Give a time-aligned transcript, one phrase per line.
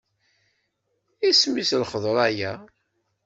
[1.29, 2.51] Isem-is i lxeḍra-ya?